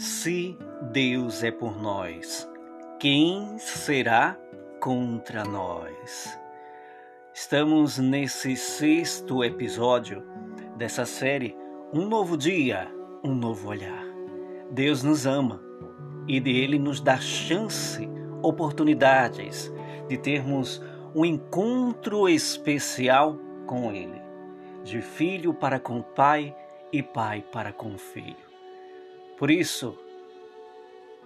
[0.00, 0.56] Se
[0.92, 2.48] Deus é por nós,
[2.98, 4.34] quem será
[4.80, 6.40] contra nós?
[7.34, 10.24] Estamos nesse sexto episódio
[10.78, 11.54] dessa série
[11.92, 12.90] Um Novo Dia,
[13.22, 14.06] Um Novo Olhar.
[14.70, 15.60] Deus nos ama
[16.26, 18.08] e dele nos dá chance,
[18.42, 19.70] oportunidades
[20.08, 20.82] de termos
[21.14, 23.36] um encontro especial
[23.66, 24.22] com Ele,
[24.82, 26.56] de filho para com pai
[26.90, 28.49] e pai para com filho.
[29.40, 29.96] Por isso,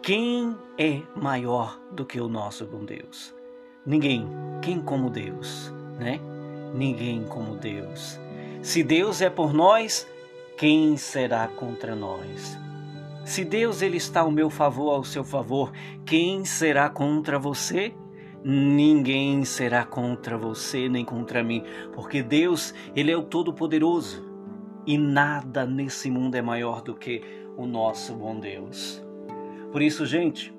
[0.00, 3.34] quem é maior do que o nosso bom Deus?
[3.84, 4.28] Ninguém.
[4.62, 6.20] Quem como Deus, né?
[6.72, 8.16] Ninguém como Deus.
[8.62, 10.06] Se Deus é por nós,
[10.56, 12.56] quem será contra nós?
[13.24, 15.72] Se Deus ele está ao meu favor, ao seu favor,
[16.06, 17.92] quem será contra você?
[18.44, 24.24] Ninguém será contra você nem contra mim, porque Deus, ele é o todo-poderoso
[24.86, 29.02] e nada nesse mundo é maior do que o nosso bom Deus.
[29.72, 30.54] Por isso, gente,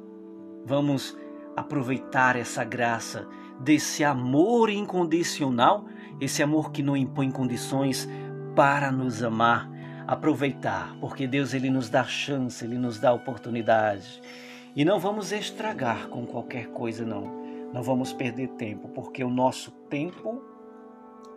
[0.65, 1.17] vamos
[1.55, 3.27] aproveitar essa graça
[3.59, 5.85] desse amor incondicional,
[6.19, 8.07] esse amor que não impõe condições
[8.55, 9.69] para nos amar,
[10.07, 14.21] aproveitar, porque Deus ele nos dá chance, ele nos dá oportunidade.
[14.75, 17.45] E não vamos estragar com qualquer coisa não.
[17.73, 20.41] Não vamos perder tempo, porque o nosso tempo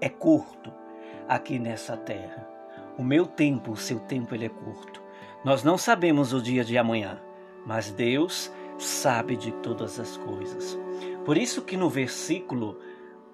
[0.01, 0.73] é curto
[1.29, 2.49] aqui nessa terra.
[2.97, 5.03] O meu tempo, o seu tempo ele é curto.
[5.45, 7.21] Nós não sabemos o dia de amanhã,
[7.65, 10.77] mas Deus sabe de todas as coisas.
[11.25, 12.77] Por isso que no versículo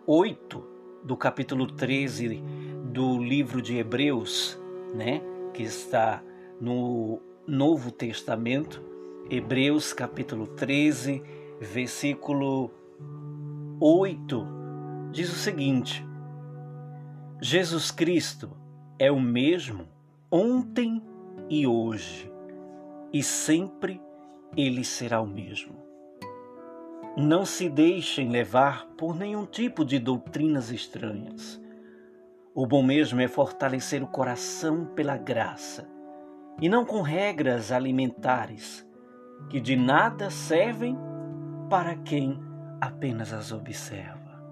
[0.07, 0.63] 8
[1.03, 2.43] do capítulo 13
[2.93, 4.61] do livro de Hebreus,
[4.95, 5.23] né,
[5.55, 6.23] que está
[6.61, 8.83] no Novo Testamento,
[9.31, 11.23] Hebreus capítulo 13,
[11.59, 12.71] versículo
[13.81, 14.47] 8,
[15.11, 16.07] diz o seguinte:
[17.41, 18.51] Jesus Cristo
[18.99, 19.89] é o mesmo
[20.31, 21.03] ontem
[21.49, 22.33] e hoje,
[23.13, 24.01] e sempre
[24.57, 25.83] ele será o mesmo.
[27.17, 31.61] Não se deixem levar por nenhum tipo de doutrinas estranhas.
[32.55, 35.89] O bom mesmo é fortalecer o coração pela graça,
[36.61, 38.87] e não com regras alimentares,
[39.49, 40.97] que de nada servem
[41.69, 42.41] para quem
[42.81, 44.43] apenas as observa.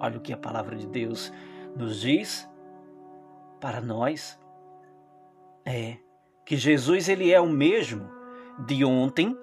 [0.00, 1.32] Olha o que a palavra de Deus
[1.76, 2.48] nos diz
[3.60, 4.38] para nós.
[5.64, 5.98] É
[6.48, 8.08] que Jesus ele é o mesmo
[8.66, 9.36] de ontem,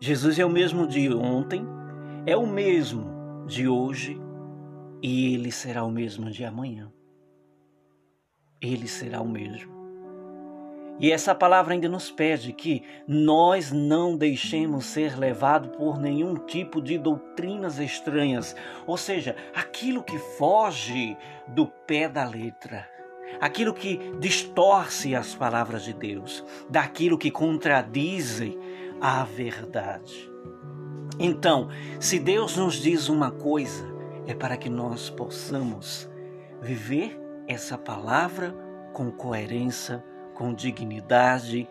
[0.00, 1.66] Jesus é o mesmo de ontem,
[2.24, 4.18] é o mesmo de hoje
[5.02, 6.90] e ele será o mesmo de amanhã.
[8.58, 9.70] Ele será o mesmo.
[10.98, 16.80] E essa palavra ainda nos pede que nós não deixemos ser levados por nenhum tipo
[16.80, 21.18] de doutrinas estranhas, ou seja, aquilo que foge
[21.48, 22.93] do pé da letra
[23.40, 28.58] aquilo que distorce as palavras de Deus, daquilo que contradizem
[29.00, 30.30] a verdade.
[31.18, 31.68] Então,
[32.00, 33.86] se Deus nos diz uma coisa,
[34.26, 36.08] é para que nós possamos
[36.60, 38.54] viver essa palavra
[38.92, 41.68] com coerência, com dignidade,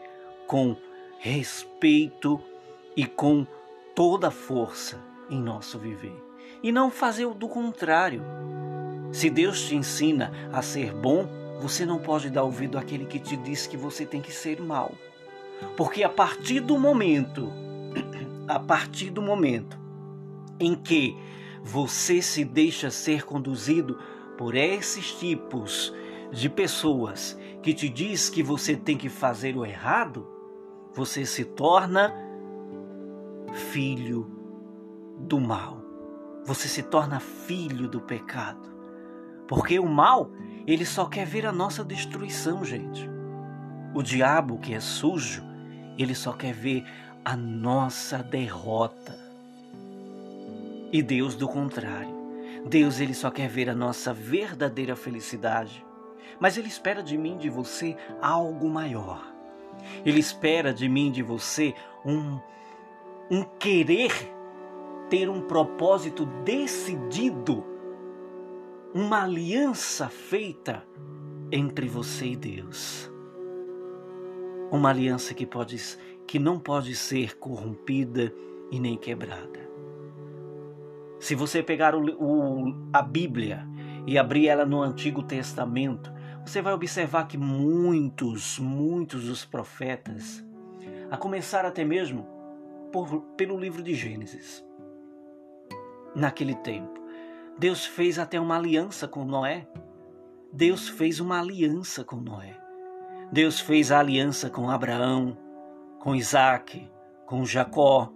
[0.47, 0.75] com
[1.19, 2.39] respeito
[2.95, 3.45] e com
[3.95, 4.99] toda força
[5.29, 6.15] em nosso viver.
[6.61, 8.21] E não fazer o do contrário.
[9.11, 11.27] Se Deus te ensina a ser bom,
[11.63, 14.91] você não pode dar ouvido àquele que te diz que você tem que ser mal.
[15.77, 17.49] Porque a partir do momento,
[18.49, 19.79] a partir do momento
[20.59, 21.15] em que
[21.63, 23.97] você se deixa ser conduzido
[24.37, 25.93] por esses tipos
[26.33, 30.27] de pessoas que te diz que você tem que fazer o errado,
[30.93, 32.13] você se torna
[33.71, 34.29] filho
[35.17, 35.81] do mal.
[36.43, 38.69] Você se torna filho do pecado.
[39.47, 40.29] Porque o mal,
[40.65, 43.09] ele só quer ver a nossa destruição, gente.
[43.93, 45.43] O diabo, que é sujo,
[45.97, 46.85] ele só quer ver
[47.23, 49.19] a nossa derrota.
[50.91, 52.13] E Deus, do contrário.
[52.65, 55.85] Deus, ele só quer ver a nossa verdadeira felicidade.
[56.39, 59.21] Mas ele espera de mim, de você, algo maior.
[60.05, 61.73] Ele espera de mim, de você,
[62.05, 62.39] um,
[63.29, 64.11] um querer
[65.09, 67.72] ter um propósito decidido
[68.93, 70.85] uma aliança feita
[71.51, 73.11] entre você e Deus.
[74.71, 75.77] Uma aliança que pode
[76.27, 78.33] que não pode ser corrompida
[78.71, 79.67] e nem quebrada.
[81.19, 83.67] Se você pegar o, o, a Bíblia
[84.05, 86.11] e abrir ela no Antigo Testamento,
[86.45, 90.43] você vai observar que muitos, muitos dos profetas,
[91.09, 92.27] a começar até mesmo
[92.91, 94.63] por, pelo livro de Gênesis,
[96.15, 97.02] naquele tempo,
[97.57, 99.67] Deus fez até uma aliança com Noé.
[100.51, 102.57] Deus fez uma aliança com Noé.
[103.31, 105.37] Deus fez a aliança com Abraão,
[105.99, 106.91] com Isaac,
[107.25, 108.11] com Jacó,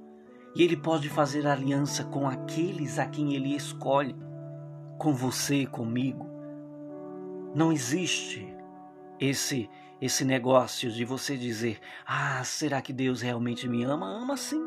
[0.56, 4.16] e ele pode fazer aliança com aqueles a quem ele escolhe,
[4.98, 6.28] com você, comigo.
[7.54, 8.56] Não existe
[9.20, 9.70] esse
[10.00, 14.64] esse negócio de você dizer: "Ah, será que Deus realmente me ama?" Ama sim.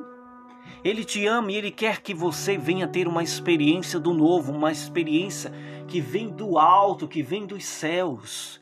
[0.82, 4.72] Ele te ama e ele quer que você venha ter uma experiência do novo, uma
[4.72, 5.52] experiência
[5.86, 8.60] que vem do alto, que vem dos céus.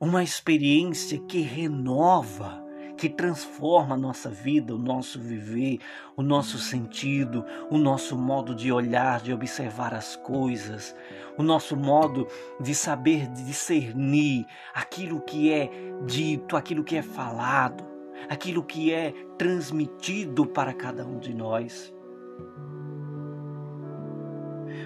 [0.00, 2.64] Uma experiência que renova,
[2.96, 5.78] que transforma a nossa vida, o nosso viver,
[6.16, 10.94] o nosso sentido, o nosso modo de olhar, de observar as coisas,
[11.36, 12.28] o nosso modo
[12.60, 15.70] de saber discernir aquilo que é
[16.06, 17.97] dito, aquilo que é falado,
[18.28, 21.94] aquilo que é transmitido para cada um de nós.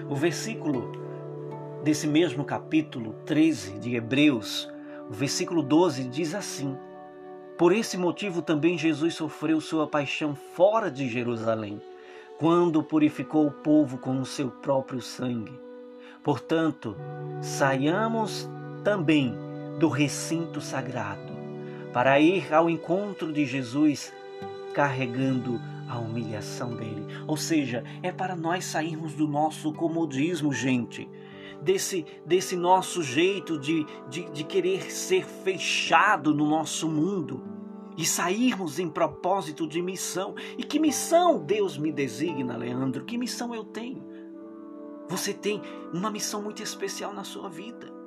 [0.09, 0.91] O versículo
[1.83, 4.69] desse mesmo capítulo 13 de Hebreus,
[5.09, 6.77] o versículo 12 diz assim:
[7.57, 11.79] por esse motivo também Jesus sofreu sua paixão fora de Jerusalém,
[12.39, 15.57] quando purificou o povo com o seu próprio sangue.
[16.23, 16.95] Portanto,
[17.41, 18.49] saiamos
[18.83, 19.35] também
[19.77, 21.32] do recinto sagrado,
[21.93, 24.11] para ir ao encontro de Jesus
[24.73, 27.05] carregando a humilhação dele.
[27.27, 31.07] Ou seja, é para nós sairmos do nosso comodismo, gente.
[31.61, 37.41] Desse, desse nosso jeito de, de, de querer ser fechado no nosso mundo
[37.95, 40.35] e sairmos em propósito de missão.
[40.57, 43.05] E que missão Deus me designa, Leandro?
[43.05, 44.03] Que missão eu tenho?
[45.07, 45.61] Você tem
[45.93, 48.02] uma missão muito especial na sua vida.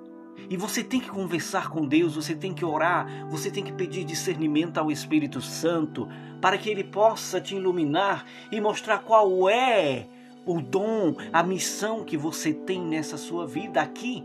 [0.49, 4.05] E você tem que conversar com Deus, você tem que orar, você tem que pedir
[4.05, 6.09] discernimento ao Espírito Santo
[6.41, 10.07] para que ele possa te iluminar e mostrar qual é
[10.45, 14.25] o dom, a missão que você tem nessa sua vida aqui.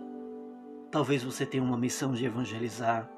[0.92, 3.10] Talvez você tenha uma missão de evangelizar,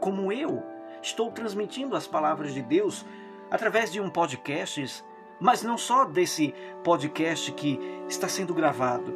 [0.00, 0.62] como eu
[1.00, 3.06] estou transmitindo as palavras de Deus
[3.50, 5.02] através de um podcast,
[5.40, 6.54] mas não só desse
[6.84, 7.78] podcast que
[8.08, 9.14] está sendo gravado,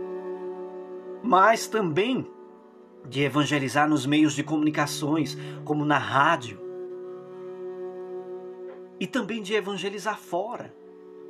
[1.23, 2.27] mas também
[3.09, 6.61] de evangelizar nos meios de comunicações, como na rádio,
[8.99, 10.75] e também de evangelizar fora.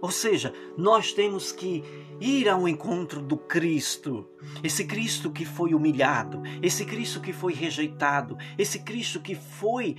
[0.01, 1.83] Ou seja, nós temos que
[2.21, 4.29] ir ao encontro do Cristo,
[4.63, 9.97] esse Cristo que foi humilhado, esse Cristo que foi rejeitado, esse Cristo que foi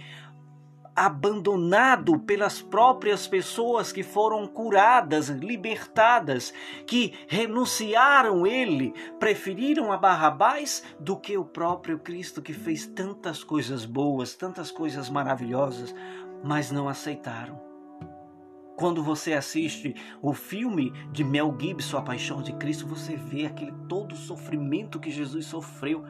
[0.97, 6.51] abandonado pelas próprias pessoas que foram curadas, libertadas,
[6.87, 13.85] que renunciaram ele, preferiram a Barrabás do que o próprio Cristo que fez tantas coisas
[13.85, 15.93] boas, tantas coisas maravilhosas,
[16.43, 17.61] mas não aceitaram.
[18.75, 23.73] Quando você assiste o filme de Mel Gibson, A Paixão de Cristo, você vê aquele
[23.87, 26.03] todo sofrimento que Jesus sofreu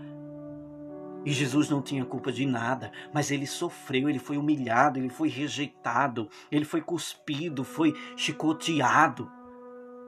[1.27, 5.27] e Jesus não tinha culpa de nada, mas ele sofreu, ele foi humilhado, ele foi
[5.27, 9.29] rejeitado, ele foi cuspido, foi chicoteado.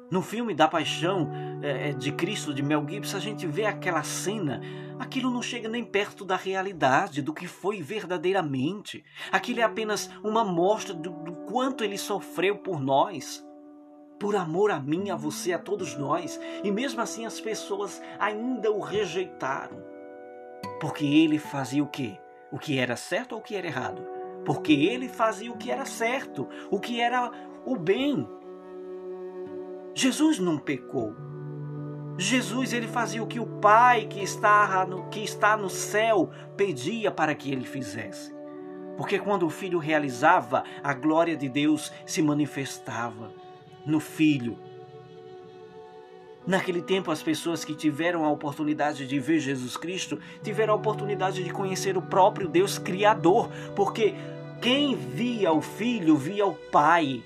[0.10, 1.30] No filme da Paixão
[1.62, 4.62] é, é, de Cristo, de Mel Gibson, a gente vê aquela cena.
[4.98, 9.04] Aquilo não chega nem perto da realidade, do que foi verdadeiramente.
[9.30, 13.46] Aquilo é apenas uma mostra do, do quanto ele sofreu por nós
[14.18, 16.40] por amor a mim, a você, a todos nós.
[16.62, 19.99] E mesmo assim as pessoas ainda o rejeitaram.
[20.80, 22.18] Porque ele fazia o quê?
[22.52, 24.02] O que era certo ou o que era errado?
[24.46, 27.32] Porque ele fazia o que era certo, o que era
[27.66, 28.28] o bem.
[29.94, 31.16] Jesus não pecou.
[32.18, 37.12] Jesus ele fazia o que o Pai que está no, que está no céu pedia
[37.12, 38.34] para que ele fizesse.
[38.98, 43.32] Porque quando o filho realizava, a glória de Deus se manifestava
[43.86, 44.58] no filho.
[46.50, 51.44] Naquele tempo, as pessoas que tiveram a oportunidade de ver Jesus Cristo tiveram a oportunidade
[51.44, 54.16] de conhecer o próprio Deus Criador, porque
[54.60, 57.24] quem via o Filho via o Pai.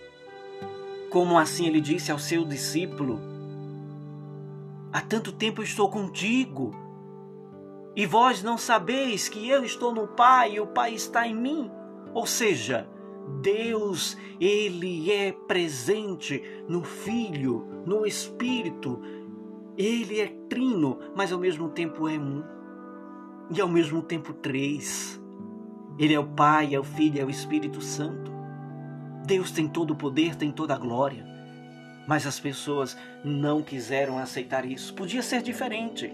[1.10, 3.18] Como assim ele disse ao seu discípulo:
[4.92, 6.75] Há tanto tempo estou contigo,
[7.96, 11.72] e vós não sabeis que eu estou no Pai e o Pai está em mim.
[12.13, 12.89] Ou seja,
[13.42, 19.01] Deus, ele é presente no Filho, no Espírito.
[19.77, 22.44] Ele é trino, mas ao mesmo tempo é um.
[23.50, 25.20] E ao mesmo tempo três.
[25.98, 28.32] Ele é o Pai, é o Filho, é o Espírito Santo.
[29.25, 31.25] Deus tem todo o poder, tem toda a glória.
[32.08, 34.94] Mas as pessoas não quiseram aceitar isso.
[34.94, 36.13] Podia ser diferente.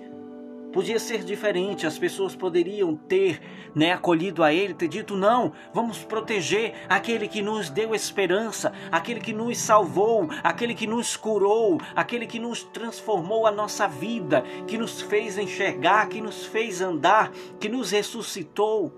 [0.72, 3.42] Podia ser diferente, as pessoas poderiam ter
[3.74, 9.20] né, acolhido a ele, ter dito: não, vamos proteger aquele que nos deu esperança, aquele
[9.20, 14.78] que nos salvou, aquele que nos curou, aquele que nos transformou a nossa vida, que
[14.78, 18.94] nos fez enxergar, que nos fez andar, que nos ressuscitou.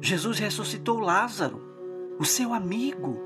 [0.00, 1.62] Jesus ressuscitou Lázaro,
[2.18, 3.20] o seu amigo,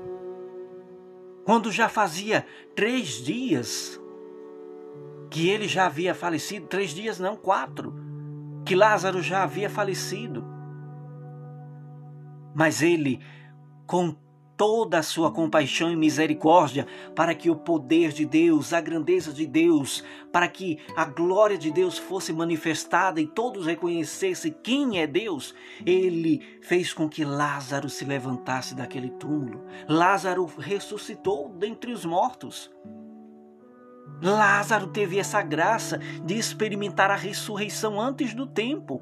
[1.43, 4.00] quando já fazia três dias
[5.31, 7.95] que ele já havia falecido três dias, não quatro,
[8.65, 10.45] que Lázaro já havia falecido.
[12.53, 13.21] Mas ele,
[13.87, 14.13] com
[14.57, 16.85] toda a sua compaixão e misericórdia,
[17.15, 21.71] para que o poder de Deus, a grandeza de Deus, para que a glória de
[21.71, 28.03] Deus fosse manifestada e todos reconhecessem quem é Deus, ele fez com que Lázaro se
[28.03, 29.65] levantasse daquele túmulo.
[29.87, 32.69] Lázaro ressuscitou dentre os mortos.
[34.21, 39.01] Lázaro teve essa graça de experimentar a ressurreição antes do tempo.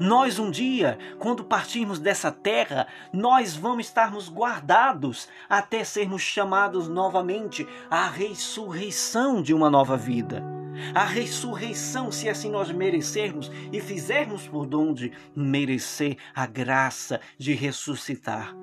[0.00, 7.66] Nós um dia, quando partirmos dessa terra, nós vamos estarmos guardados até sermos chamados novamente
[7.90, 10.42] à ressurreição de uma nova vida.
[10.94, 18.54] A ressurreição, se assim nós merecermos e fizermos por onde merecer a graça de ressuscitar.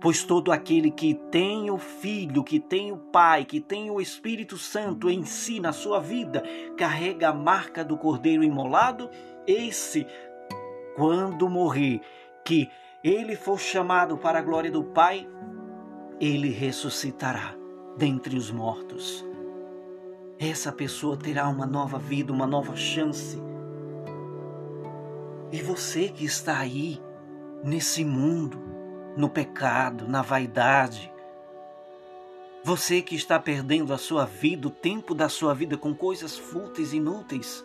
[0.00, 4.58] Pois todo aquele que tem o Filho, que tem o Pai, que tem o Espírito
[4.58, 6.42] Santo em si, na sua vida,
[6.76, 9.08] carrega a marca do Cordeiro imolado,
[9.46, 10.06] esse,
[10.94, 12.00] quando morrer,
[12.44, 12.68] que
[13.02, 15.26] ele for chamado para a glória do Pai,
[16.20, 17.54] ele ressuscitará
[17.96, 19.24] dentre os mortos.
[20.38, 23.40] Essa pessoa terá uma nova vida, uma nova chance.
[25.50, 27.00] E você que está aí,
[27.64, 28.75] nesse mundo,
[29.16, 31.10] no pecado, na vaidade.
[32.62, 36.92] Você que está perdendo a sua vida, o tempo da sua vida com coisas fúteis
[36.92, 37.64] e inúteis.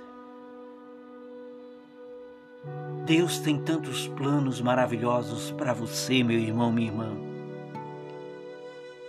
[3.05, 7.31] Deus tem tantos planos maravilhosos para você, meu irmão, minha irmã.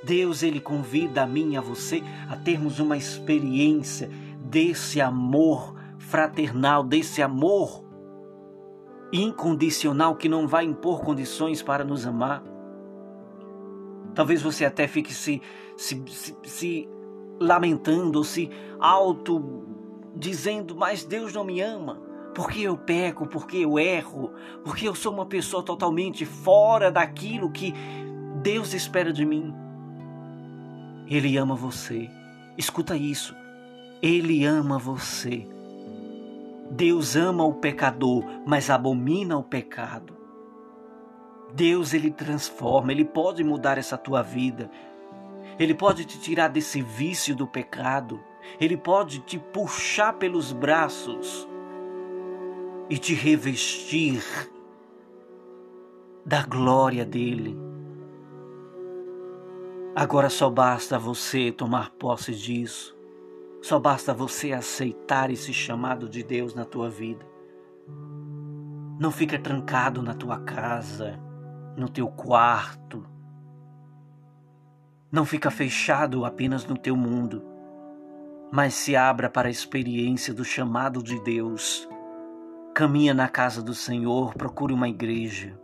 [0.02, 6.82] Deus ele convida a mim e a você a termos uma experiência desse amor fraternal,
[6.82, 7.84] desse amor
[9.12, 12.42] incondicional que não vai impor condições para nos amar.
[14.14, 15.40] Talvez você até fique se,
[15.76, 16.88] se, se, se
[17.38, 19.64] lamentando se auto
[20.14, 22.00] dizendo, mas Deus não me ama.
[22.34, 24.32] Porque eu peco, porque eu erro,
[24.64, 27.74] porque eu sou uma pessoa totalmente fora daquilo que
[28.42, 29.54] Deus espera de mim.
[31.06, 32.08] Ele ama você.
[32.56, 33.34] Escuta isso.
[34.00, 35.46] Ele ama você.
[36.74, 40.16] Deus ama o pecador, mas abomina o pecado.
[41.52, 44.70] Deus ele transforma, ele pode mudar essa tua vida.
[45.58, 48.18] Ele pode te tirar desse vício do pecado.
[48.58, 51.46] Ele pode te puxar pelos braços
[52.88, 54.24] e te revestir
[56.24, 57.54] da glória dele.
[59.94, 62.96] Agora só basta você tomar posse disso.
[63.62, 67.24] Só basta você aceitar esse chamado de Deus na tua vida.
[68.98, 71.16] Não fica trancado na tua casa,
[71.76, 73.06] no teu quarto.
[75.12, 77.44] Não fica fechado apenas no teu mundo,
[78.50, 81.88] mas se abra para a experiência do chamado de Deus.
[82.74, 85.56] Caminha na casa do Senhor, procure uma igreja.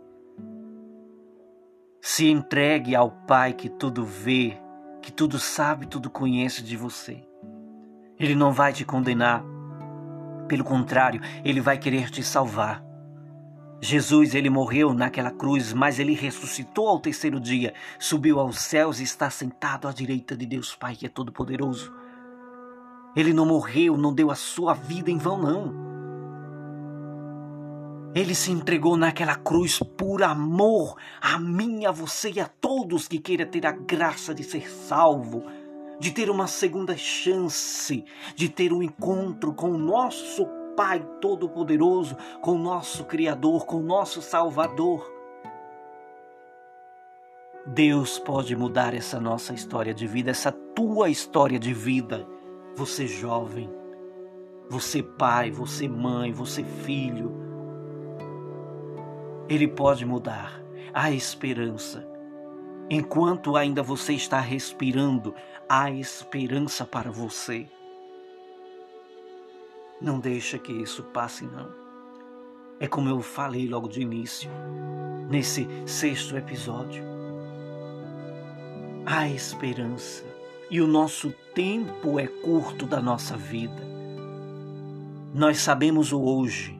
[2.01, 4.57] Se entregue ao Pai que tudo vê,
[5.01, 7.28] que tudo sabe, tudo conhece de você.
[8.19, 9.43] Ele não vai te condenar.
[10.47, 12.83] Pelo contrário, ele vai querer te salvar.
[13.81, 19.03] Jesus, ele morreu naquela cruz, mas ele ressuscitou ao terceiro dia, subiu aos céus e
[19.03, 21.93] está sentado à direita de Deus Pai, que é todo-poderoso.
[23.15, 25.89] Ele não morreu, não deu a sua vida em vão, não.
[28.13, 33.19] Ele se entregou naquela cruz por amor a mim, a você e a todos que
[33.19, 35.45] queiram ter a graça de ser salvo
[35.99, 42.51] de ter uma segunda chance, de ter um encontro com o nosso Pai Todo-Poderoso, com
[42.51, 45.11] o nosso Criador, com o nosso Salvador.
[47.65, 52.25] Deus pode mudar essa nossa história de vida, essa tua história de vida.
[52.75, 53.69] Você jovem,
[54.69, 57.33] você pai, você mãe, você filho.
[59.49, 60.63] Ele pode mudar
[60.93, 62.07] a esperança.
[62.91, 65.35] Enquanto ainda você está respirando,
[65.67, 67.67] há esperança para você.
[70.01, 71.69] Não deixa que isso passe, não.
[72.79, 74.49] É como eu falei logo de início,
[75.29, 77.03] nesse sexto episódio.
[79.05, 80.25] Há esperança
[80.71, 83.87] e o nosso tempo é curto da nossa vida.
[85.31, 86.79] Nós sabemos o hoje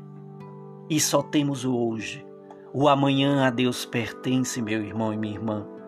[0.90, 2.26] e só temos o hoje.
[2.74, 5.79] O amanhã a Deus pertence, meu irmão e minha irmã.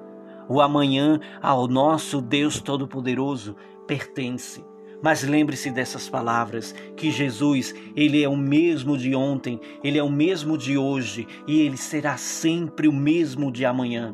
[0.52, 3.56] O amanhã ao nosso Deus Todo-Poderoso
[3.88, 4.62] pertence.
[5.02, 10.12] Mas lembre-se dessas palavras, que Jesus, ele é o mesmo de ontem, ele é o
[10.12, 14.14] mesmo de hoje e ele será sempre o mesmo de amanhã.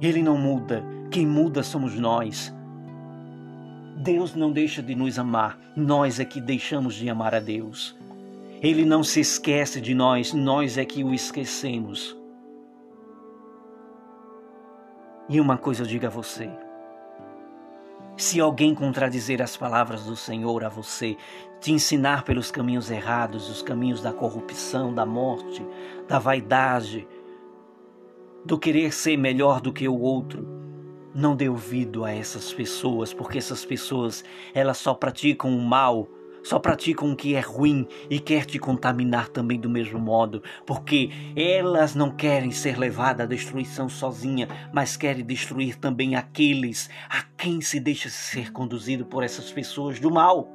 [0.00, 2.50] Ele não muda, quem muda somos nós.
[4.02, 7.94] Deus não deixa de nos amar, nós é que deixamos de amar a Deus.
[8.62, 12.18] Ele não se esquece de nós, nós é que o esquecemos.
[15.30, 16.50] E uma coisa eu digo a você:
[18.16, 21.16] se alguém contradizer as palavras do Senhor a você,
[21.60, 25.64] te ensinar pelos caminhos errados, os caminhos da corrupção, da morte,
[26.08, 27.06] da vaidade,
[28.44, 30.44] do querer ser melhor do que o outro,
[31.14, 36.08] não dê ouvido a essas pessoas, porque essas pessoas, elas só praticam o mal
[36.42, 41.10] só praticam o que é ruim e quer te contaminar também do mesmo modo, porque
[41.36, 47.60] elas não querem ser levadas à destruição sozinha, mas querem destruir também aqueles a quem
[47.60, 50.48] se deixa ser conduzido por essas pessoas do mal.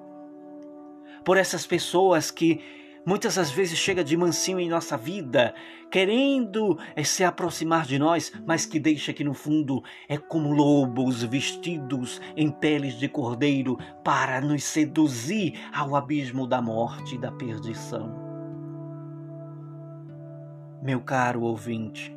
[1.24, 2.62] Por essas pessoas que
[3.06, 5.54] muitas das vezes chega de mansinho em nossa vida,
[5.92, 11.24] querendo é, se aproximar de nós, mas que deixa que no fundo é como lobos
[11.24, 18.26] vestidos em peles de cordeiro para nos seduzir ao abismo da morte e da perdição.
[20.82, 22.16] Meu caro ouvinte,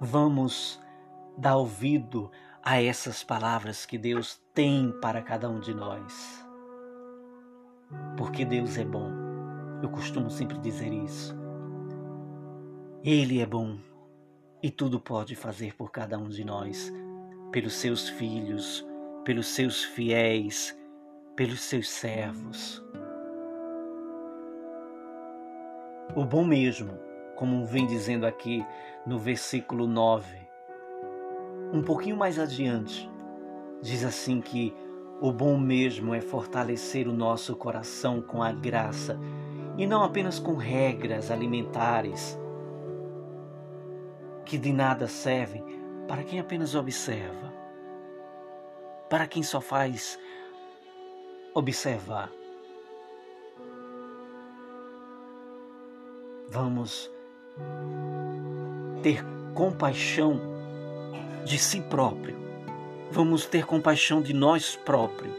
[0.00, 0.80] vamos
[1.36, 2.30] dar ouvido
[2.62, 6.43] a essas palavras que Deus tem para cada um de nós
[8.16, 9.10] porque Deus é bom.
[9.82, 11.36] Eu costumo sempre dizer isso.
[13.02, 13.78] Ele é bom
[14.62, 16.90] e tudo pode fazer por cada um de nós,
[17.52, 18.86] pelos seus filhos,
[19.24, 20.74] pelos seus fiéis,
[21.36, 22.82] pelos seus servos.
[26.16, 26.98] O bom mesmo,
[27.36, 28.64] como vem dizendo aqui
[29.06, 30.34] no versículo 9,
[31.72, 33.10] um pouquinho mais adiante,
[33.82, 34.74] diz assim que
[35.20, 39.18] o bom mesmo é fortalecer o nosso coração com a graça
[39.76, 42.38] e não apenas com regras alimentares
[44.44, 45.64] que de nada servem
[46.06, 47.52] para quem apenas observa,
[49.08, 50.18] para quem só faz
[51.54, 52.30] observar.
[56.50, 57.10] Vamos
[59.02, 60.40] ter compaixão
[61.44, 62.43] de si próprio
[63.10, 65.32] vamos ter compaixão de nós próprios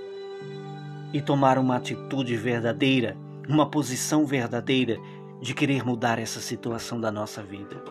[1.14, 4.98] e tomar uma atitude verdadeira, uma posição verdadeira
[5.42, 7.82] de querer mudar essa situação da nossa vida.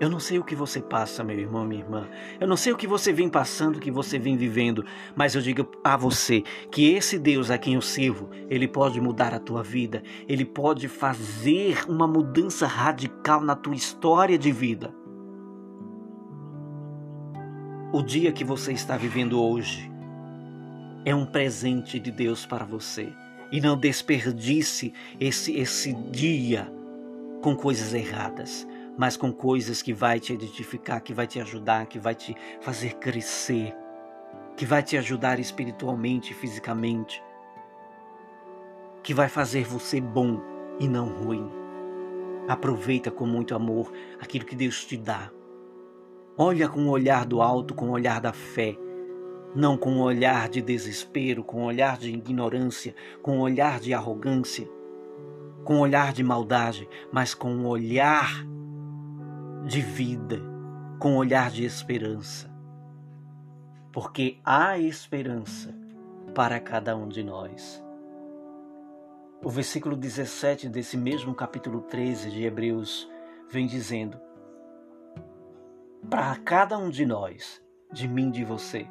[0.00, 2.08] Eu não sei o que você passa, meu irmão, minha irmã.
[2.40, 5.40] Eu não sei o que você vem passando, o que você vem vivendo, mas eu
[5.40, 9.62] digo a você que esse Deus a quem eu sirvo, ele pode mudar a tua
[9.62, 14.92] vida, ele pode fazer uma mudança radical na tua história de vida.
[17.94, 19.88] O dia que você está vivendo hoje
[21.04, 23.12] é um presente de Deus para você.
[23.52, 26.66] E não desperdice esse, esse dia
[27.40, 28.66] com coisas erradas,
[28.98, 32.94] mas com coisas que vai te edificar, que vai te ajudar, que vai te fazer
[32.94, 33.72] crescer,
[34.56, 37.22] que vai te ajudar espiritualmente, fisicamente,
[39.04, 40.42] que vai fazer você bom
[40.80, 41.48] e não ruim.
[42.48, 45.30] Aproveita com muito amor aquilo que Deus te dá.
[46.36, 48.76] Olha com o olhar do alto, com o olhar da fé,
[49.54, 52.92] não com o olhar de desespero, com o olhar de ignorância,
[53.22, 54.68] com o olhar de arrogância,
[55.64, 58.44] com o olhar de maldade, mas com o olhar
[59.64, 60.42] de vida,
[60.98, 62.52] com o olhar de esperança.
[63.92, 65.72] Porque há esperança
[66.34, 67.80] para cada um de nós.
[69.40, 73.08] O versículo 17 desse mesmo capítulo 13 de Hebreus
[73.48, 74.18] vem dizendo:
[76.10, 77.62] para cada um de nós,
[77.92, 78.86] de mim, de você.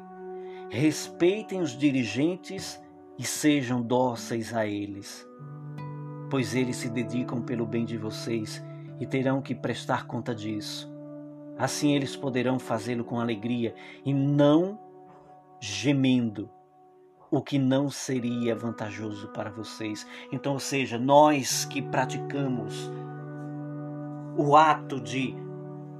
[0.70, 2.80] Respeitem os dirigentes
[3.18, 5.26] e sejam dóceis a eles,
[6.30, 8.62] pois eles se dedicam pelo bem de vocês
[8.98, 10.92] e terão que prestar conta disso.
[11.56, 13.74] Assim eles poderão fazê-lo com alegria
[14.04, 14.78] e não
[15.60, 16.50] gemendo,
[17.30, 20.06] o que não seria vantajoso para vocês.
[20.32, 22.90] Então, ou seja, nós que praticamos
[24.36, 25.43] o ato de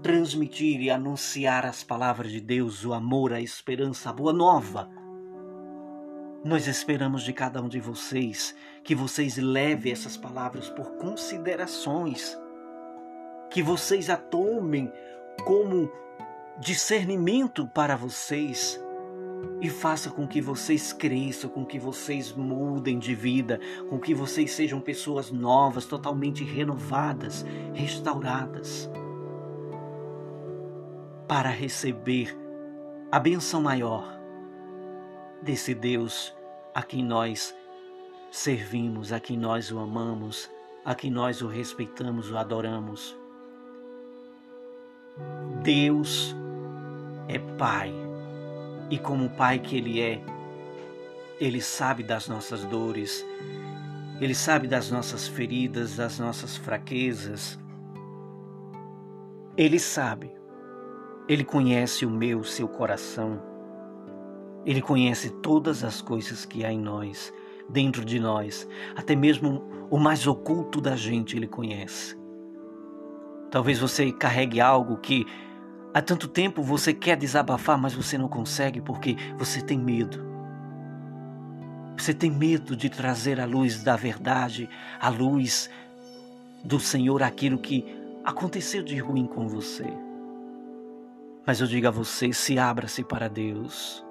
[0.05, 4.87] transmitir e anunciar as palavras de Deus, o amor, a esperança, a boa nova.
[6.45, 12.39] Nós esperamos de cada um de vocês que vocês levem essas palavras por considerações,
[13.51, 14.93] que vocês a tomem
[15.47, 15.91] como
[16.61, 18.79] discernimento para vocês
[19.63, 24.53] e faça com que vocês cresçam, com que vocês mudem de vida, com que vocês
[24.53, 28.91] sejam pessoas novas, totalmente renovadas, restauradas
[31.27, 32.37] para receber
[33.11, 34.05] a benção maior,
[35.41, 36.35] desse Deus
[36.75, 37.55] a quem nós
[38.31, 40.51] servimos, a quem nós o amamos,
[40.85, 43.17] a quem nós o respeitamos, o adoramos.
[45.63, 46.35] Deus
[47.29, 47.93] é Pai,
[48.91, 50.21] e como Pai que Ele é,
[51.41, 53.25] Ele sabe das nossas dores,
[54.21, 57.59] Ele sabe das nossas feridas, das nossas fraquezas.
[59.57, 60.33] Ele sabe,
[61.29, 63.41] Ele conhece o meu, seu coração,
[64.67, 67.33] Ele conhece todas as coisas que há em nós
[67.69, 68.69] dentro de nós.
[68.97, 72.17] Até mesmo o mais oculto da gente ele conhece.
[73.51, 75.27] Talvez você carregue algo que
[75.93, 80.25] há tanto tempo você quer desabafar, mas você não consegue porque você tem medo.
[81.97, 84.69] Você tem medo de trazer a luz da verdade,
[85.01, 85.71] a luz
[86.65, 87.85] do Senhor, aquilo que
[88.25, 89.87] aconteceu de ruim com você.
[91.47, 94.05] Mas eu digo a você: se abra-se para Deus,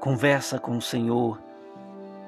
[0.00, 1.40] conversa com o Senhor,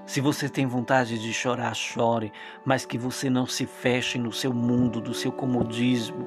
[0.08, 2.32] se você tem vontade de chorar, chore,
[2.64, 6.26] mas que você não se feche no seu mundo, do seu comodismo,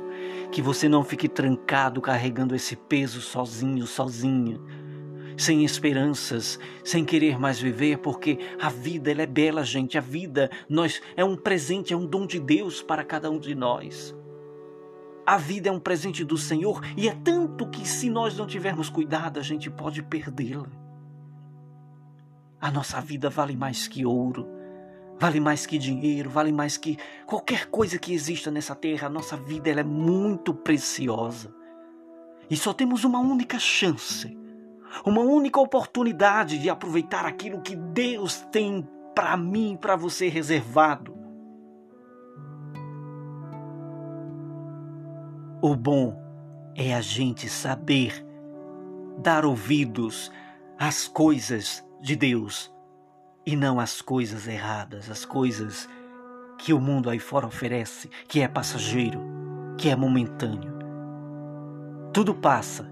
[0.52, 4.60] que você não fique trancado carregando esse peso sozinho, sozinha,
[5.36, 9.98] sem esperanças, sem querer mais viver, porque a vida ela é bela, gente.
[9.98, 13.56] A vida nós é um presente, é um dom de Deus para cada um de
[13.56, 14.16] nós.
[15.26, 18.90] A vida é um presente do Senhor e é tanto que se nós não tivermos
[18.90, 20.68] cuidado, a gente pode perdê-la.
[22.60, 24.48] A nossa vida vale mais que ouro,
[25.20, 29.08] vale mais que dinheiro, vale mais que qualquer coisa que exista nessa terra.
[29.08, 31.54] A nossa vida é muito preciosa.
[32.50, 34.38] E só temos uma única chance,
[35.06, 41.21] uma única oportunidade de aproveitar aquilo que Deus tem para mim, para você reservado.
[45.62, 46.20] O bom
[46.76, 48.26] é a gente saber
[49.20, 50.32] dar ouvidos
[50.80, 52.74] às coisas de Deus
[53.46, 55.88] e não as coisas erradas, as coisas
[56.58, 59.22] que o mundo aí fora oferece, que é passageiro,
[59.78, 60.74] que é momentâneo.
[62.12, 62.92] Tudo passa,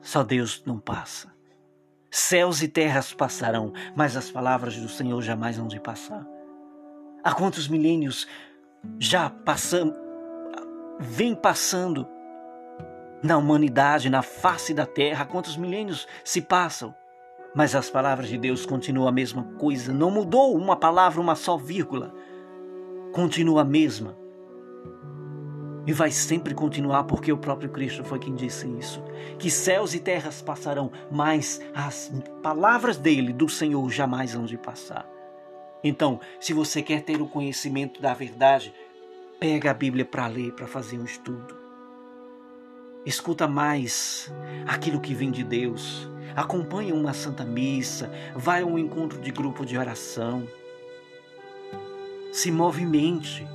[0.00, 1.34] só Deus não passa.
[2.08, 6.24] Céus e terras passarão, mas as palavras do Senhor jamais vão de passar.
[7.24, 8.28] Há quantos milênios
[9.00, 10.03] já passamos,
[10.98, 12.06] vem passando
[13.22, 16.94] na humanidade, na face da terra, quantos milênios se passam?
[17.54, 21.56] Mas as palavras de Deus continuam a mesma coisa, não mudou uma palavra, uma só
[21.56, 22.12] vírgula.
[23.12, 24.16] Continua a mesma.
[25.86, 29.02] E vai sempre continuar, porque o próprio Cristo foi quem disse isso:
[29.38, 35.06] que céus e terras passarão, mas as palavras dele, do Senhor, jamais hão de passar.
[35.82, 38.74] Então, se você quer ter o conhecimento da verdade,
[39.38, 41.54] pega a Bíblia para ler, para fazer um estudo.
[43.04, 44.32] Escuta mais
[44.66, 46.08] aquilo que vem de Deus.
[46.34, 50.46] Acompanhe uma santa missa, vai a um encontro de grupo de oração.
[52.32, 53.46] Se movimente.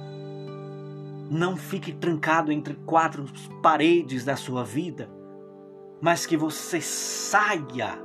[1.31, 3.23] Não fique trancado entre quatro
[3.61, 5.07] paredes da sua vida,
[6.01, 7.99] mas que você saia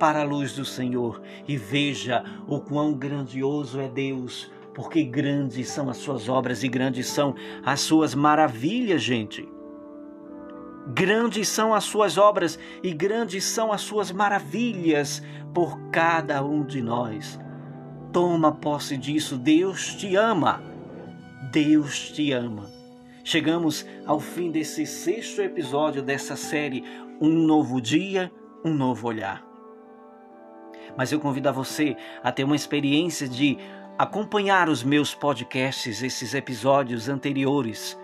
[0.00, 5.88] para a luz do Senhor e veja o quão grandioso é Deus, porque grandes são
[5.88, 7.34] as suas obras e grandes são
[7.64, 9.48] as suas maravilhas, gente.
[10.88, 15.22] Grandes são as suas obras e grandes são as suas maravilhas
[15.54, 17.38] por cada um de nós.
[18.12, 20.62] Toma posse disso, Deus te ama.
[21.50, 22.68] Deus te ama.
[23.22, 26.84] Chegamos ao fim desse sexto episódio dessa série
[27.20, 28.30] Um Novo Dia,
[28.62, 29.42] Um Novo Olhar.
[30.96, 33.56] Mas eu convido a você a ter uma experiência de
[33.98, 37.96] acompanhar os meus podcasts, esses episódios anteriores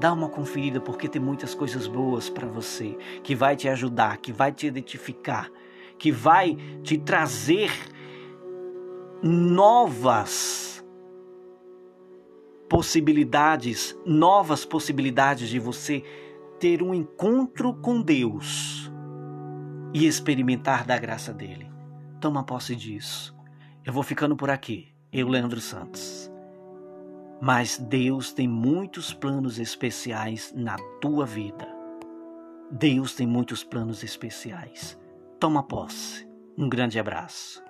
[0.00, 4.32] Dá uma conferida porque tem muitas coisas boas para você, que vai te ajudar, que
[4.32, 5.50] vai te identificar,
[5.98, 7.70] que vai te trazer
[9.22, 10.82] novas
[12.66, 16.02] possibilidades, novas possibilidades de você
[16.58, 18.90] ter um encontro com Deus
[19.92, 21.70] e experimentar da graça dele.
[22.22, 23.36] Toma posse disso.
[23.84, 24.94] Eu vou ficando por aqui.
[25.12, 26.30] Eu, Leandro Santos.
[27.40, 31.66] Mas Deus tem muitos planos especiais na tua vida.
[32.70, 34.96] Deus tem muitos planos especiais.
[35.40, 36.28] Toma posse.
[36.56, 37.60] Um grande abraço.